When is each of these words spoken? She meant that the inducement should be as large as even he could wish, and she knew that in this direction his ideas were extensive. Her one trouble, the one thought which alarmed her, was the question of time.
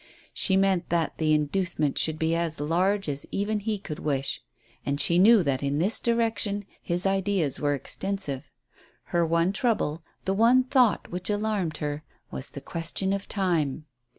She 0.33 0.57
meant 0.57 0.89
that 0.89 1.19
the 1.19 1.31
inducement 1.35 1.99
should 1.99 2.17
be 2.17 2.35
as 2.35 2.59
large 2.59 3.07
as 3.07 3.27
even 3.29 3.59
he 3.59 3.77
could 3.77 3.99
wish, 3.99 4.41
and 4.83 4.99
she 4.99 5.19
knew 5.19 5.43
that 5.43 5.61
in 5.61 5.77
this 5.77 5.99
direction 5.99 6.65
his 6.81 7.05
ideas 7.05 7.59
were 7.59 7.75
extensive. 7.75 8.49
Her 9.13 9.23
one 9.23 9.53
trouble, 9.53 10.01
the 10.25 10.33
one 10.33 10.63
thought 10.63 11.11
which 11.11 11.29
alarmed 11.29 11.77
her, 11.77 12.01
was 12.31 12.49
the 12.49 12.61
question 12.61 13.13
of 13.13 13.27
time. 13.29 13.85